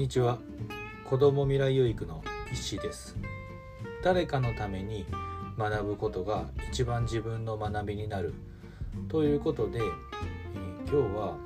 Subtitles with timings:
[0.00, 0.38] にちは。
[1.04, 3.18] 子ども未来養育の石です。
[4.02, 5.04] 誰かのために
[5.58, 8.32] 学ぶことが一番自分の学びになる。
[9.10, 9.82] ということで、え、
[10.90, 11.36] 今日は、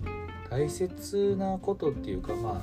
[0.00, 2.62] うん、大切なことっていうかまあ、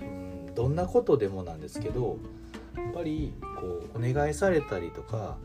[0.00, 2.18] うん、どんなことでもなんですけど
[2.76, 5.38] やっぱりこうお願いされたりとか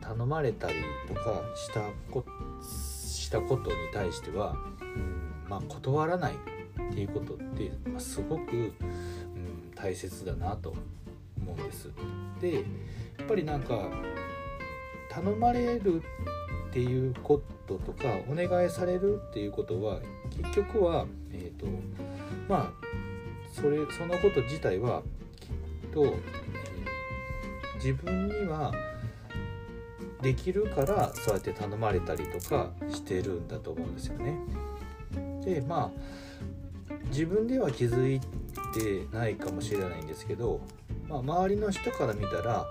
[0.00, 0.74] 頼まれたり
[1.08, 1.80] とかした
[2.12, 2.24] こ
[2.62, 6.61] したことに対しては、うんまあ、断らない。
[6.92, 8.72] っていうことって、まあ、すごく、うん、
[9.74, 10.74] 大切だなと
[11.40, 11.90] 思うんです。
[12.40, 12.60] でや
[13.24, 13.88] っぱりなんか
[15.08, 16.02] 頼まれる
[16.68, 20.00] っていうこととかお願いされるっていうことは
[20.30, 21.66] 結局はえっ、ー、と
[22.48, 22.72] まあ
[23.52, 25.02] それそのこと自体は
[25.40, 26.14] きっと、
[27.76, 28.72] 自分には
[30.22, 34.38] できるからそうやって頼まれたりとかしてるんだと思うんですよね。
[35.44, 36.22] でまあ
[37.12, 38.20] 自分では気づい
[38.72, 40.60] てないかもしれないんですけど、
[41.08, 42.66] まあ、周りの人から見たら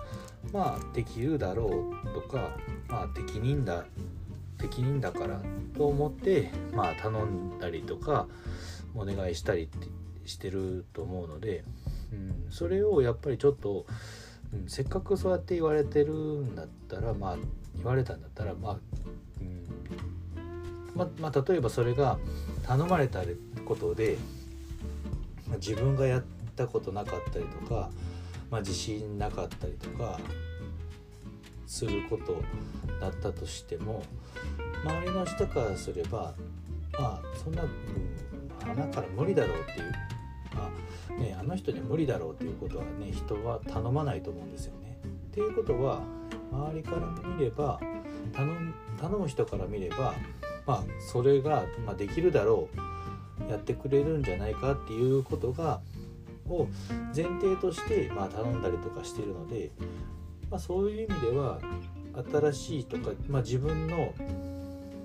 [0.52, 2.58] まあできるだろうとか、
[2.89, 3.86] まあ、適任だ
[4.58, 5.42] 適任だから
[5.78, 8.28] と思って、まあ、頼んだりとか
[8.95, 9.70] お願いしたり
[10.25, 11.64] してると思うので、
[12.11, 13.86] うん、それをやっぱりちょっと、
[14.53, 17.38] うん、せっかくそうやって言われてるんだったらまあ
[17.76, 18.80] 言われたんだったらまあ、
[20.95, 22.17] ままあ、例えばそれが
[22.64, 23.22] 頼まれた
[23.66, 24.17] ことで、
[25.48, 26.23] まあ、自分がやっ
[26.56, 27.89] たことなかったりとか、
[28.50, 30.20] まあ、自信なかったりとか
[31.66, 32.42] すること
[33.00, 34.03] だったとしても
[34.83, 36.33] 周りの人からすれば
[37.00, 37.70] まあそんな、うん、
[38.59, 39.92] 花から無理だろうっていう
[41.17, 45.00] あ,、ね、あの人に無理だろうっていうことはね人は頼まないと思うんですよね。
[45.03, 46.02] っていうことは
[46.52, 47.80] 周りから見れば
[48.33, 50.14] 頼む人から見れば
[50.66, 52.70] まあそれが、ま、できるだろ
[53.48, 55.82] うやってくれるんじゃないかっていうことが
[56.48, 56.67] を
[57.16, 59.72] 前提として、ま、頼んだりとかしてるので、
[60.49, 61.60] まあ、そういう意味では
[62.32, 64.14] 新しいとか、まあ、自分の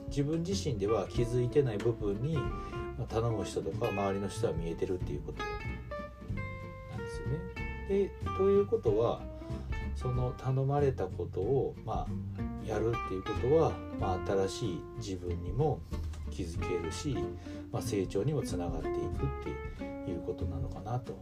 [0.09, 2.39] 自分自身では気づいてない部分に、
[3.09, 7.39] 頼む人とか周りの人は見えてるっていうことなんですよね。
[7.89, 9.21] でということは
[9.97, 15.81] その頼まれたことを、まあ、やるっていうことは、まあ、新しい自分にも
[16.31, 17.17] 気づけるし、
[17.73, 18.97] まあ、成長にもつながっていくっ
[19.79, 21.19] ていうことなのかなと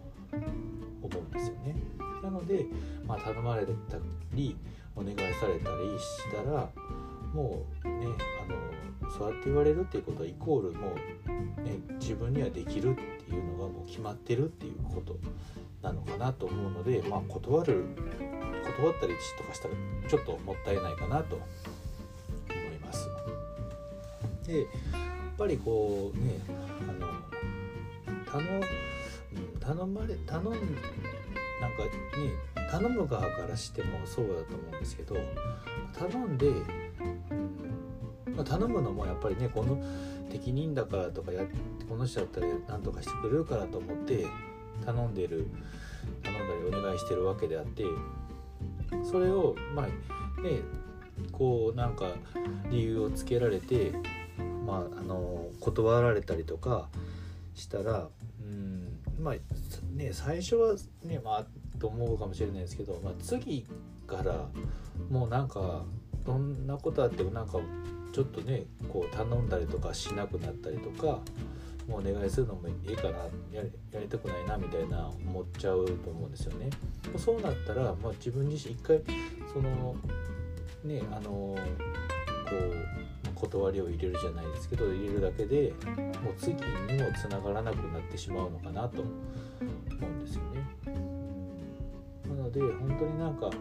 [1.02, 1.76] 思うんですよね。
[2.22, 2.66] なので、
[3.06, 3.72] まあ、頼まれた
[4.32, 4.56] り
[4.96, 6.68] お願いされたりしたら
[7.32, 8.06] もうね
[8.42, 15.16] あのそうやって言われるっていうことはイコールもう、ね、自分にはできるっていうのがもう決まってるっていうこと
[15.84, 17.84] なのかなと思うので、まあ、断る
[18.78, 19.74] 断ったりとかしたら
[20.08, 21.44] ちょっともったいないかなと思
[22.74, 23.08] います。
[24.46, 24.68] でやっ
[25.36, 26.40] ぱりこうね
[26.88, 27.06] あの
[28.24, 28.60] 頼,、
[29.60, 30.64] 頼まれ頼んなんか
[31.84, 35.16] ね頼む側からしてもそうだと思うんですけど
[35.92, 36.50] 頼んで、
[38.34, 39.78] まあ、頼むのもやっぱりねこの
[40.30, 41.42] 適任だからとかや
[41.88, 44.26] この人だったら何とかしてくれるからと思って
[44.84, 45.48] 頼んでる
[46.22, 47.84] 頼んだりお願いしてるわけであって
[49.04, 49.86] それをまあ
[50.42, 50.60] ね
[51.32, 52.06] こうなんか
[52.70, 53.92] 理由をつけられて
[54.66, 56.88] まああの断られたりとか
[57.54, 58.08] したら
[58.40, 59.34] うんまあ
[59.94, 60.74] ね最初は
[61.04, 63.66] ねまあと思うかもしれないですけど、まあ、次
[64.06, 64.48] から
[65.10, 65.84] もうなんか
[66.24, 67.58] どんなことあってもなんか
[68.12, 71.20] ちょっとねこう頼んだりとかしなくなったりとか
[71.88, 73.18] もうお願いするのもいいかな
[73.52, 73.62] や
[74.00, 76.70] りたくないなみたいな思っちゃうと思うんですよね。
[77.16, 79.02] そうなったら、まあ、自分自身一回
[79.52, 79.96] その
[80.82, 85.72] ねあのこう断りを入れるじゃないですけど入れるだけで
[86.22, 89.10] もう次にもつながらなくなってしまうのかなと思
[89.90, 90.64] うんですよね。
[92.26, 93.56] なので本当になんかね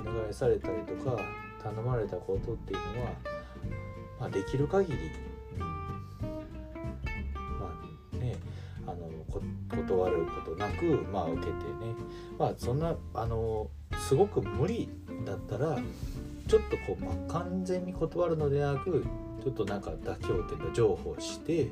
[0.00, 1.16] お願いされたりとか
[1.62, 3.10] 頼まれたことっていうのは、
[4.20, 4.98] まあ、できる限り
[9.70, 11.94] 断ることなく、まあ、受けてね。
[12.38, 13.68] まあそんなあの
[14.08, 14.88] すごく無理
[15.24, 15.78] だったら
[16.48, 19.04] ちょっとこう、まあ、完全に断るのではなく
[19.42, 21.68] ちょっとなんか妥協点の譲歩して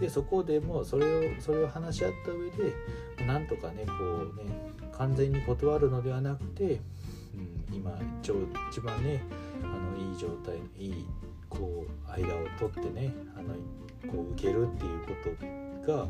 [0.00, 2.74] でそこでもうそれをそれを話し合った上で
[3.26, 4.50] なんとかねこうね
[4.92, 6.80] 完全に断るのではなくて、
[7.70, 7.92] うん、今
[8.22, 8.32] 一
[8.70, 9.22] 一番ね
[9.62, 11.06] あのいい状態いい
[11.48, 13.54] こう間を取ってねあの
[14.10, 15.14] こう受けるっていうこ
[15.86, 16.06] とが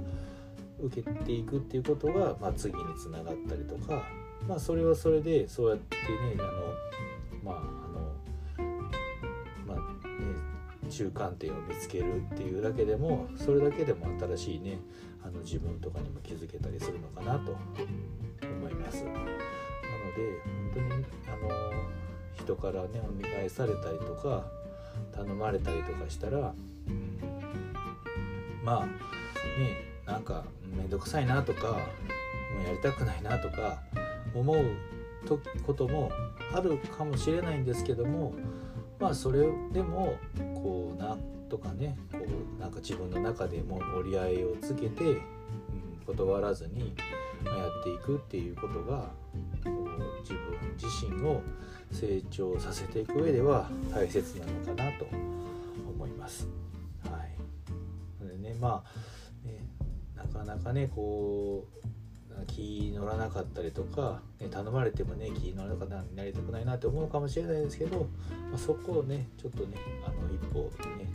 [0.83, 4.03] 受けていくっていうことが、まあ、次につながったりとか、
[4.47, 6.51] まあ、それはそれでそうやってねあの
[7.43, 8.67] まああの
[9.67, 14.79] まあね中間点を見つけるっていうだけでもそれだけでも新しいね
[15.23, 17.57] あの自分とかにも気づけたりするのかなと
[18.43, 19.05] 思います。
[19.05, 19.31] なので
[20.45, 21.73] 本当にあの
[22.35, 24.47] 人からねお願いされたりとか
[25.13, 27.21] 頼まれたりとかしたら、うん、
[28.65, 30.45] まあねなんか
[30.77, 31.77] 面倒くさいなとかも
[32.63, 33.81] うやりたくないなとか
[34.35, 34.65] 思う
[35.65, 36.11] ことも
[36.53, 38.35] あるかもしれないんですけども
[38.99, 40.17] まあそれでも
[40.57, 42.19] こうなんとかねこ
[42.59, 45.21] うなんか自分の中でも折り合いをつけて、うん、
[46.07, 46.93] 断らずに
[47.45, 49.11] やっていくっていうことが
[50.23, 51.41] 自分自身を
[51.93, 55.07] 成長させていく上では大切なのかなと
[55.95, 56.49] 思います。
[57.05, 57.25] は
[58.25, 59.20] い、でねまあ
[60.41, 68.07] なかなかねこう気に乗らなかったりとか、ね、頼まれてもね気乗らなかったらなりたくないなって思うかもしれないですけど、ま
[68.55, 69.77] あ、そこをねちょっとね
[70.07, 71.07] あの一歩ね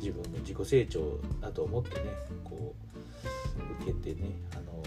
[0.00, 2.06] 自分の自己成長だと思ってね
[2.42, 2.74] こ
[3.80, 4.82] う受けてねあのこ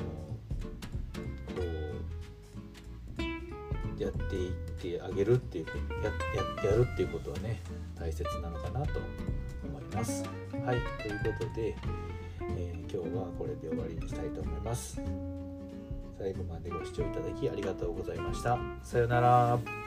[3.97, 4.51] うやっていっ
[4.81, 5.65] てあげるっていう
[6.03, 7.61] やややるっていうことはね
[7.99, 8.99] 大切なのかなと
[9.63, 10.23] 思います。
[10.65, 11.75] はいということで、
[12.91, 15.01] 今日はこれで終わりにしたいと思います。
[16.17, 18.57] 最後までご視聴いただきありがとうございました。
[18.81, 19.86] さようなら。